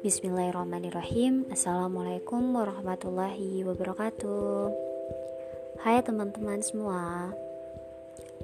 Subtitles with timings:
[0.00, 1.44] Bismillahirrahmanirrahim.
[1.52, 4.72] Assalamualaikum warahmatullahi wabarakatuh.
[5.84, 7.36] Hai teman-teman semua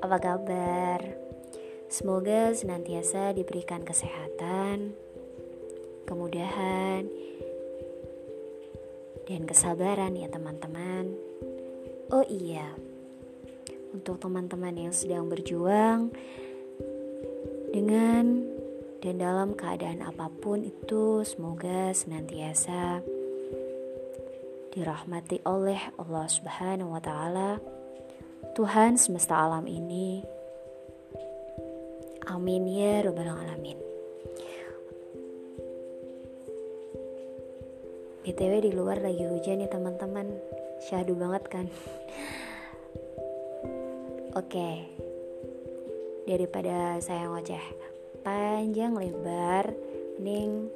[0.04, 1.00] Apa kabar?
[1.88, 4.92] Semoga senantiasa diberikan kesehatan
[6.04, 7.08] Kemudahan
[9.24, 11.16] Dan kesabaran ya teman-teman.
[12.12, 12.76] Oh iya
[13.96, 16.12] Untuk teman-teman yang sedang berjuang
[17.72, 18.44] Dengan
[19.00, 23.04] dan dalam keadaan apa pun itu semoga senantiasa
[24.76, 27.62] dirahmati oleh Allah Subhanahu wa taala.
[28.52, 30.20] Tuhan semesta alam ini.
[32.28, 33.78] Amin ya rabbal alamin.
[38.26, 40.28] BTW di luar lagi hujan ya teman-teman.
[40.82, 41.66] Syahdu banget kan
[44.36, 44.84] Oke.
[46.28, 47.64] Daripada saya ngoceh
[48.20, 49.72] panjang lebar
[50.20, 50.68] mending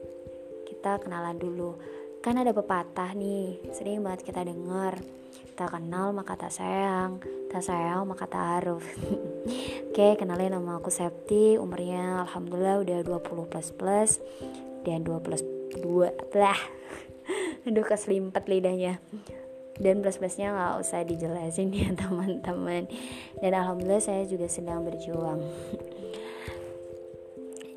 [0.64, 1.76] kita kenalan dulu.
[2.24, 4.96] Kan ada pepatah nih sering banget kita dengar
[5.60, 7.20] tak kenal maka tak sayang
[7.52, 8.80] tak sayang maka tak harus
[9.92, 14.10] oke kenalin nama aku Septi umurnya alhamdulillah udah 20 plus plus
[14.88, 15.44] dan 2 plus
[15.84, 16.56] 2 lah.
[17.68, 19.04] Aduh keselimpet lidahnya
[19.80, 22.86] dan plus plusnya nggak usah dijelasin ya teman-teman
[23.40, 25.40] dan alhamdulillah saya juga sedang berjuang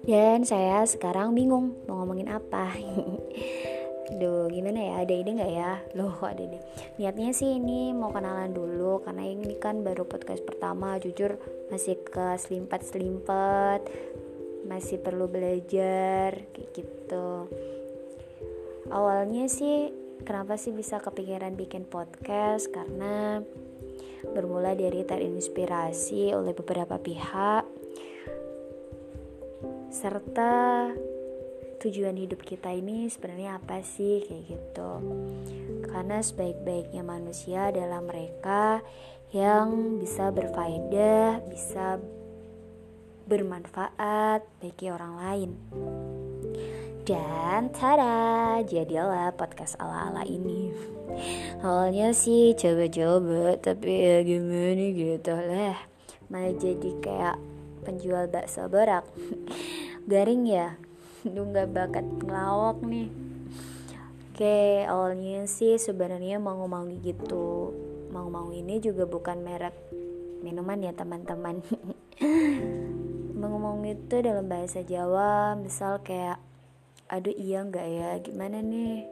[0.04, 2.76] dan saya sekarang bingung mau ngomongin apa.
[4.20, 4.94] Duh, gimana ya?
[5.00, 5.80] Ada ide nggak ya?
[5.96, 6.59] Loh, kok ada ide?
[7.00, 11.00] Niatnya sih ini mau kenalan dulu karena ini kan baru podcast pertama.
[11.00, 11.40] Jujur
[11.72, 13.88] masih ke selimpat-selimpat,
[14.68, 17.48] masih perlu belajar kayak gitu.
[18.92, 22.69] Awalnya sih kenapa sih bisa kepikiran bikin podcast?
[22.69, 23.42] Karena
[24.31, 27.66] bermula dari terinspirasi oleh beberapa pihak
[29.91, 30.89] serta
[31.84, 34.91] tujuan hidup kita ini sebenarnya apa sih kayak gitu
[35.91, 38.79] karena sebaik-baiknya manusia adalah mereka
[39.35, 42.00] yang bisa berfaedah bisa
[43.28, 45.52] bermanfaat bagi orang lain
[47.03, 50.72] dan tada jadilah podcast ala-ala ini.
[51.59, 55.75] Awalnya sih coba-coba tapi ya gimana gitu lah.
[56.31, 57.38] Malah jadi kayak
[57.84, 59.03] penjual bakso berak
[60.12, 60.80] garing ya?
[61.28, 63.12] Lu nggak bakat ngelawak nih.
[64.31, 67.75] Oke awalnya sih sebenarnya mau mau gitu.
[68.16, 69.75] Mau mau ini juga bukan merek
[70.40, 71.59] minuman ya teman-teman.
[73.44, 76.40] Mau mau itu dalam bahasa Jawa misal kayak
[77.09, 78.09] aduh iya nggak ya?
[78.24, 79.08] Gimana nih?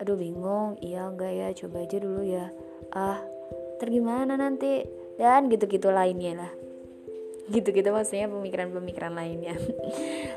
[0.00, 0.78] Aduh bingung.
[0.80, 1.48] Iya nggak ya?
[1.56, 2.48] Coba aja dulu ya.
[2.94, 3.20] Ah
[3.80, 4.84] tergimana nanti?
[5.20, 6.52] Dan gitu-gitu lainnya lah.
[7.50, 9.58] Gitu-gitu maksudnya pemikiran-pemikiran lainnya.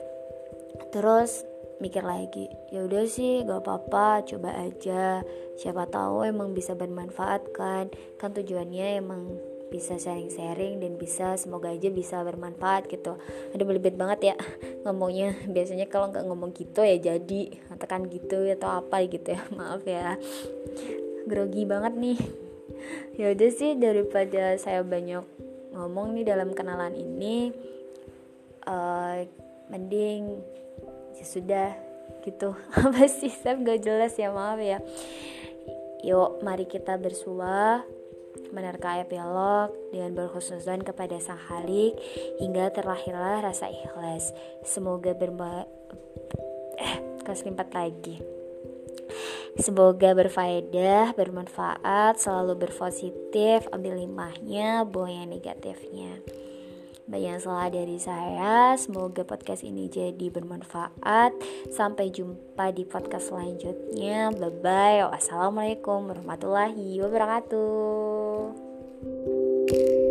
[0.93, 1.45] Terus
[1.81, 4.25] mikir lagi ya udah sih gak apa-apa.
[4.27, 5.21] Coba aja.
[5.59, 7.91] Siapa tahu emang bisa bermanfaat kan?
[8.17, 13.17] Kan tujuannya emang bisa sharing-sharing dan bisa semoga aja bisa bermanfaat gitu.
[13.57, 14.35] Ada belibet banget ya
[14.85, 15.33] ngomongnya.
[15.49, 19.41] Biasanya kalau nggak ngomong gitu ya jadi katakan gitu atau apa gitu ya.
[19.57, 20.21] Maaf ya.
[21.25, 22.19] Grogi banget nih.
[23.17, 25.25] Ya udah sih daripada saya banyak
[25.73, 27.49] ngomong nih dalam kenalan ini
[28.69, 29.25] uh,
[29.73, 30.37] mending
[31.17, 31.73] ya sudah
[32.21, 32.53] gitu.
[32.77, 34.77] Apa sih saya gak jelas ya maaf ya.
[36.05, 38.02] Yuk mari kita bersuah
[38.53, 41.97] menerka epilog dengan berkhususan kepada sang halik
[42.37, 44.29] hingga terlahirlah rasa ikhlas
[44.61, 45.65] semoga berma
[46.77, 48.21] eh keselimpat lagi
[49.53, 56.17] Semoga berfaedah, bermanfaat, selalu berpositif, ambil limahnya, buang yang negatifnya.
[57.03, 61.35] Banyak salah dari saya, semoga podcast ini jadi bermanfaat.
[61.69, 64.33] Sampai jumpa di podcast selanjutnya.
[64.33, 65.11] Bye bye.
[65.11, 68.22] Wassalamualaikum warahmatullahi wabarakatuh.
[68.33, 70.02] Ciao.